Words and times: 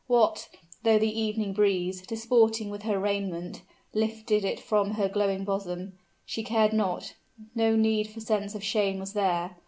What, 0.07 0.49
though 0.81 0.97
the 0.97 1.21
evening 1.21 1.53
breeze, 1.53 2.01
disporting 2.07 2.71
with 2.71 2.81
her 2.81 2.97
raiment, 2.97 3.61
lifted 3.93 4.43
it 4.43 4.59
from 4.59 4.95
her 4.95 5.07
glowing 5.07 5.43
bosom? 5.45 5.93
she 6.25 6.41
cared 6.41 6.73
not; 6.73 7.13
no 7.53 7.75
need 7.75 8.07
for 8.09 8.19
sense 8.19 8.55
of 8.55 8.63
shame 8.63 8.97
was 8.97 9.13
there! 9.13 9.57